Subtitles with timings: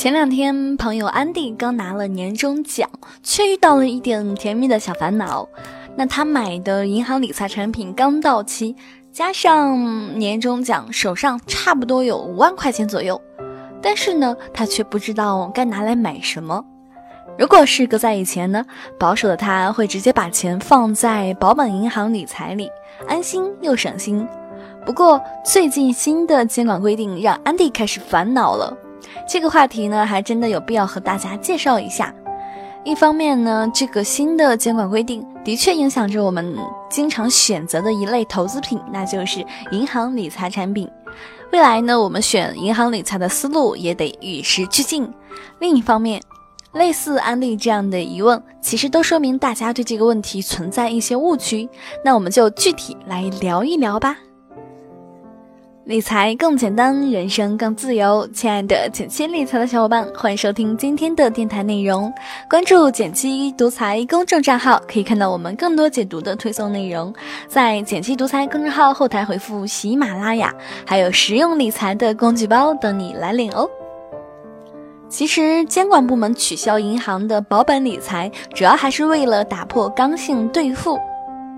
[0.00, 2.88] 前两天，朋友安迪刚拿了年终奖，
[3.22, 5.46] 却遇到了一点甜蜜的小烦恼。
[5.94, 8.74] 那他买的银行理财产品刚到期，
[9.12, 13.20] 加上年终奖，手上差不多有五万块钱左右。
[13.82, 16.64] 但是呢，他却不知道该拿来买什么。
[17.38, 18.64] 如果是搁在以前呢，
[18.98, 22.70] 保守的他会直接把钱放在保本银行理财里，
[23.06, 24.26] 安心又省心。
[24.86, 28.74] 不过最近新的监管规定让安迪开始烦恼了。
[29.28, 32.14] 这个话题呢，还真的有必要和大家介绍一下。
[32.82, 36.56] 一方面呢，这个新的监管规定的确影响着我们
[36.88, 40.88] 经常选择的一类投资品，那就是银行理财产品。
[41.52, 45.12] 未来呢，我们选银行理财的思路也得与时俱进。
[45.58, 46.22] 另一方面，
[46.72, 51.68] 类似安利这样的疑问，其实都说明大家对这个问题存在一些误区。
[52.02, 54.16] 那我们就具体来聊一聊吧。
[55.90, 58.24] 理财更简单，人生更自由。
[58.32, 62.12] 亲爱的简七理财的小伙伴，欢迎收听今天的电台内容。
[62.48, 67.12] 关注简七独裁公众账号，可以看到我们更多解读的推送内容。
[67.48, 70.54] 在简七独裁公众号后台回复“喜马拉雅”，
[70.86, 73.68] 还有实用理财的工具包等你来领哦。
[75.08, 80.96] 其实，监管部门取消银行的保本理财，主要还是为了打破刚性兑付。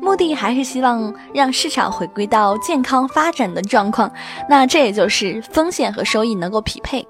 [0.00, 4.10] 目的还是希望让市场回归到健康发展的状况，
[4.48, 7.06] 那这也就是风险和收益能够匹配。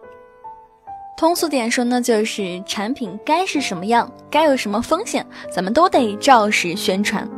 [1.16, 7.28] 通俗点说呢，就是产品该是什么样，该有什么风险，咱们都得照实宣传。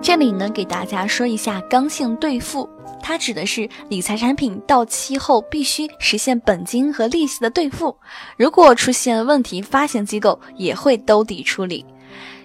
[0.00, 2.66] 这里呢，给大家说一下刚性兑付，
[3.02, 7.94] 它指的是理财产品到期后必须实现本金和利息的兑付，
[8.38, 11.84] 如果出现问题，发行机构也会兜底处理。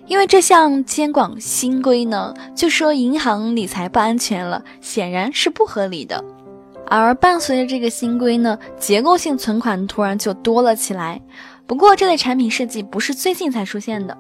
[0.08, 6.24] 因为这项监管新规呢，就说银行理财不安全了，显然是不合理的。
[6.88, 11.22] 而伴随着这个新规呢，结构性存款突然就多了起来。
[11.66, 14.18] 不过这类产品设计不是最近才出现的。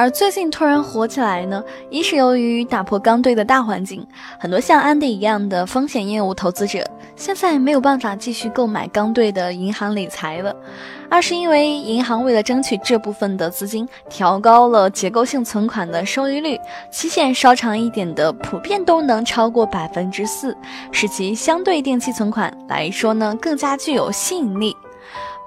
[0.00, 4.02] 而最近突然火起来呢，一是由于打破刚兑的大环境，
[4.38, 6.82] 很多像安迪一样的风险业务投资者
[7.14, 10.56] 现在没有办法继续购买刚兑的银行理财了；
[11.10, 16.58] 二是因为银行为了争取这部分的资金，调高了结构性存款的收益率，
[16.90, 20.56] 期限稍长一点的普遍都能超过百分之四，
[20.90, 24.74] 使其相对定期存款来说呢更加具有吸引力。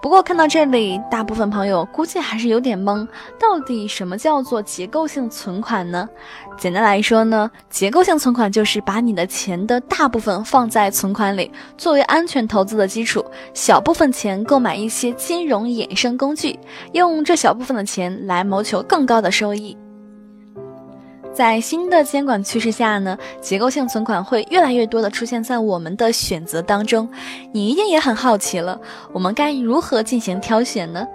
[0.04, 3.08] 不过看到这里，大部分朋友估计还是有点懵，
[3.40, 6.10] 到底什么叫做结构性存款呢？
[6.58, 16.60] 简单来说呢，结构性存款就是把你的钱的大部分放在存款里，作为安全投资的基础，小部分钱购买一些金融衍生工具，
[16.92, 19.78] 用这小部分的钱来谋求更高的收益。
[21.34, 27.10] 在新的监管趋势下呢，结构性存款会越来越多的出现在我们的选择当中。
[27.52, 28.80] 你一定也很好奇了，
[29.12, 31.08] 我们该如何进行挑选呢？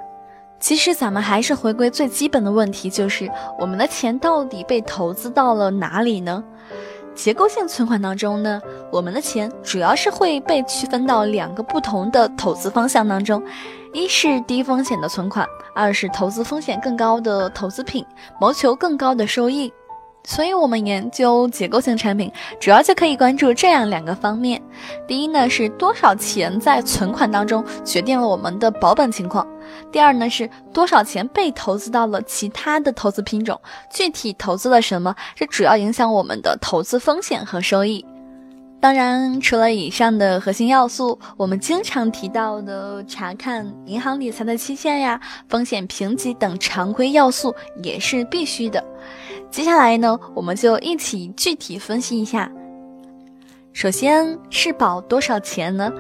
[0.59, 3.31] 其实咱们还是回归最基本的问题，就是
[3.61, 6.43] 我们的钱到底被投资到了哪里呢？
[7.15, 13.41] 结构性存款当中呢，我们的钱主要是会被区分到两个不同的投资方向当中，
[13.93, 18.05] 一是低风险的存款，二是投资风险更高的投资品，
[18.41, 19.73] 谋求更高的收益。
[20.29, 22.31] 所以，我们研究结构性产品，
[22.61, 24.61] 主要就可以关注这样两个方面。
[25.07, 29.43] 第一呢，是多少钱在存款当中决定了我们的保本情况；
[29.91, 33.59] 第二呢，是多少钱被投资到了其他的投资品种，
[33.91, 38.05] 具体投资了什么，这主要影响我们的投资风险和收益。
[38.81, 45.19] 当然，除了以上的核心要素，我们经常提到的查看银行理财的期限呀、
[45.49, 48.85] 风险评级等常规要素也是必须的。
[49.51, 52.51] 接下来呢，我们就一起具体分析一下。
[53.73, 55.93] 首先是保多少钱呢？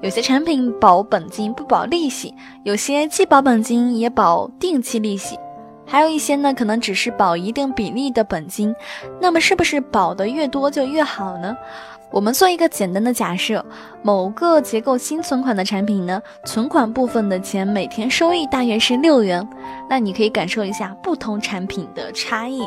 [0.00, 2.32] 有些产品保本金不保利息，
[2.64, 5.36] 有些既保本金也保定期利息，
[5.86, 8.74] 还有一些呢，可能只是保一定比例的本金。
[9.20, 11.56] 那么是不是保的越多就越好呢？
[12.14, 13.66] 我们做一个简单的假设，
[14.00, 19.44] 某个结构新存款的产品呢，存款部分的钱每天收益大约是六元，
[19.90, 22.62] 那你可以感受一下不同产品的差异。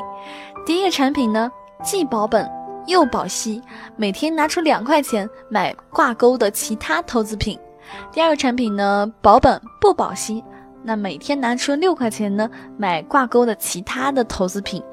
[0.66, 1.50] 第一个产品呢，
[1.82, 2.46] 既保本
[2.88, 3.64] 又保息，
[3.96, 7.58] 每天拿出两块钱买挂钩的其他投资品；
[8.12, 10.44] 第二个产品呢，保本不保息，
[10.84, 14.84] 那每天拿出六块钱呢买挂钩的其他的投资品。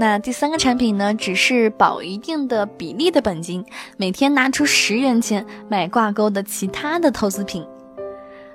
[0.00, 3.62] 那第三个产品呢，只是保一定的比例的本金，
[3.98, 7.62] 每天拿出十元钱买挂钩的其他的投资品。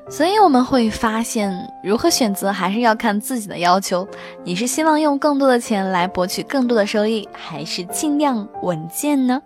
[0.10, 4.08] 所以我们会发现，如何选择还是要看自己的要求。
[4.44, 9.40] 你是希望用更多的钱来博取更多的收益，还是尽量稳健呢？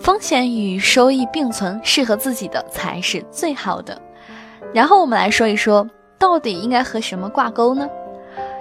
[0.00, 4.02] 风险与收益并存，适合自己的才是最好的。
[4.74, 7.88] 然后我们来说一说，到底应该和什么挂钩呢？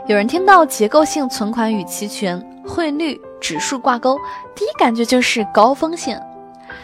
[0.07, 4.16] 有人听到结构性存款与期权、汇率、指数挂钩，
[4.54, 6.22] 第一感觉就是高风险。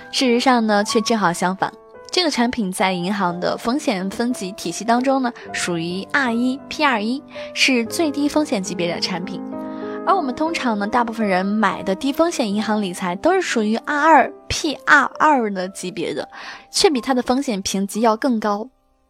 [0.10, 1.72] 事实上呢，却正好相反。
[2.10, 7.22] 这个产品在银行的风险分级体系当中呢，属于 R 一 P 二一，
[7.54, 9.40] 是最低风险级别的产品。
[10.04, 16.28] 而我们通常呢，大部分人买的低风险银行理财都是属于 R 二 P 二二的级别的，
[16.72, 18.68] 却比它的风险评级要更高。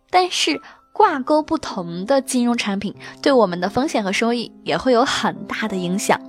[0.10, 0.62] 但是
[0.94, 6.20] 挂钩不同的金融产品，对我们的风险和收益也会有很大的影响。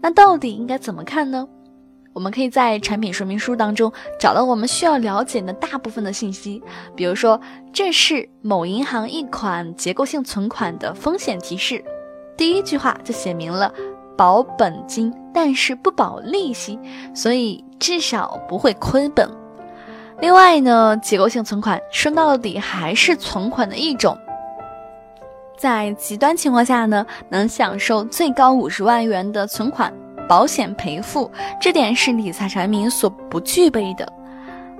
[0.00, 1.48] 那到底应该怎么看呢？
[2.12, 6.62] 我们可以在产品说明书当中找到我们需要了解的大部分的信息，
[6.94, 7.38] 比如说
[7.74, 11.84] 这是某银行一款结构性存款的风险提示，
[12.36, 13.70] 第一句话就写明了
[14.16, 16.78] 保本金，但是不保利息，
[17.14, 19.28] 所以至少不会亏本。
[20.20, 24.16] 另外呢，结构性存款说到底还是存款的一种，
[25.56, 29.92] 在极端情况下呢，能享受最高五十万元的存款。
[30.28, 31.30] 保险赔付，
[31.60, 34.12] 这点是理财产品所不具备的。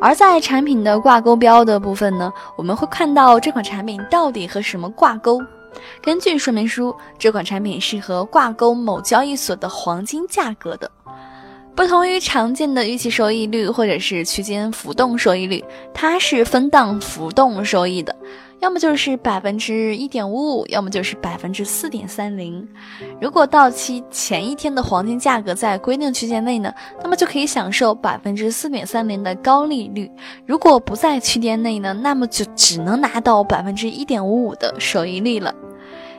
[0.00, 5.40] 而在产品的挂钩标的部分呢，我们会看到这款产品到底和什么挂钩。
[6.02, 10.90] 根据说明书，这款产品是和挂钩某交易所的黄金价格的。
[11.76, 15.62] 不同于常见的预期收益率或者是区间浮动收益率，
[15.92, 18.16] 它是分档浮动收益的。
[18.60, 22.66] 要么就是百分之一点五五，要么就是百分之四点三零。
[23.20, 30.10] 如果到期前一天的黄金价格在规定区间内呢，那么就可以享受百分之四点三零的高利率；
[30.46, 35.54] 如果不在区间内呢，那么就只能拿到百分之一点五五的收益率了。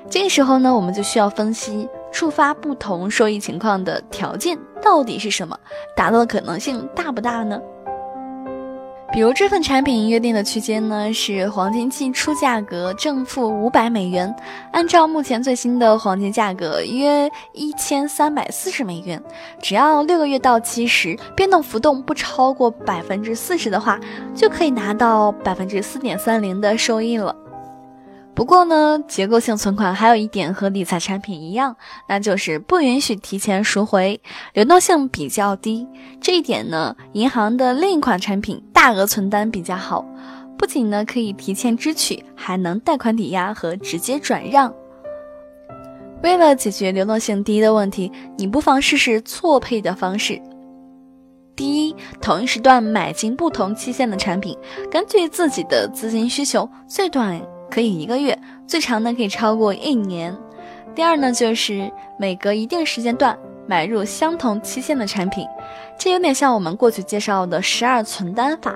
[0.07, 4.56] 这个时候呢，我们就需要分析触发不同收益情况的条件
[4.88, 5.60] 到底是什么，
[5.98, 7.60] 达到的可能性大不大呢？
[9.12, 14.34] 比如这份产品约定的区间呢是黄金期出价格正负五百美元，
[14.72, 19.22] 按照目前最新的黄金价格约一千三百四十美元，
[19.62, 24.00] 只要六个月到期时变动浮动不超过百分之四十的话，
[24.33, 27.36] 就可以拿到百分之四点三零的收益了。
[28.38, 31.75] 不过呢，结构性存款还有一点和理财产品一样，
[32.07, 34.22] 那就是不允许提前赎回，
[34.54, 35.88] 流动性比较低。
[36.22, 40.06] 这一点呢，银行的另一款产品大额存单比较好，
[40.56, 44.72] 不仅呢可以提前支取，还能贷款抵押和直接转让。
[46.22, 50.40] 为了解决流动性低的问题，你不妨试试错配的方式。
[51.56, 54.56] 第一，同一时段买进不同期限的产品，
[54.92, 57.42] 根据自己的资金需求，最短。
[57.69, 60.36] 可以一个月，最长呢可以超过一年。
[60.96, 63.38] 第二呢，就是每隔一定时间段
[63.68, 65.46] 买入相同期限的产品，
[66.00, 68.74] 这有点像我们过去介绍的十二存单法。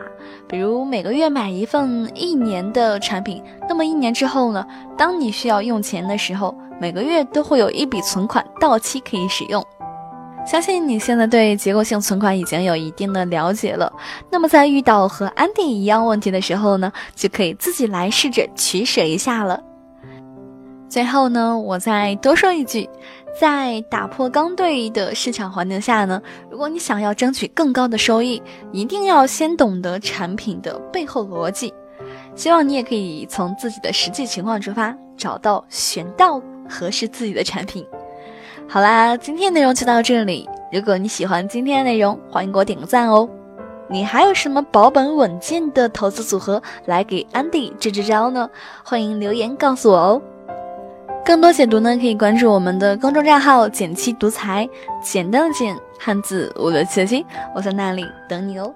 [0.48, 4.66] 比如每个月买一份一年的产品，那么一年之后呢，
[4.98, 9.66] 当你需要用钱的时候，每个月都会有一笔存款到期可以使用。
[10.46, 13.92] 相信你现在对结构性存款已经有一定的了解了，
[14.30, 19.62] 那么在遇到和安迪一样问题的时候呢，就可以自己来试着取舍一下了。
[20.90, 22.90] 最后呢，我再多说一句，
[23.40, 28.42] 在打破刚兑的市场环境下呢，如果你想要争取更高的收益，
[28.74, 31.74] 一定要先懂得产品的背后逻辑。
[32.36, 37.86] 希望你也可以从自己的实际情况出发，找到选到合适自己的产品。
[38.74, 40.48] 好啦，今天内容就到这里。
[40.72, 43.28] 如果你喜欢今天的内容，欢迎给我点个赞哦。
[43.90, 48.50] 你还有什么保本稳健的投资组合来给安迪支支招呢？
[48.82, 50.22] 欢迎留言告诉我哦。
[51.26, 54.70] 更多解读呢，可以关注我们的公众账号“简七独裁”，
[55.04, 58.74] 简单的简，汉字五六七的七，我在那里等你哦。